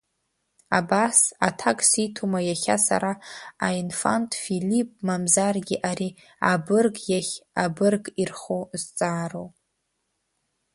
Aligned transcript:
Абас 0.77 1.17
аҭак 1.47 1.79
сиҭома 1.89 2.39
иахьа 2.47 2.77
сара 2.87 3.11
аинфант 3.67 4.31
Филипп 4.43 4.89
мамзаргьы 5.05 5.77
ари 5.89 6.09
абырг 6.51 6.95
иахь 7.11 7.33
абырг 7.63 8.03
ирхо 8.21 8.59
зҵаароу? 8.81 9.47